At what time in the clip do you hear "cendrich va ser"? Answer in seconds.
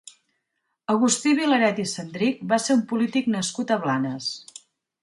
1.93-2.77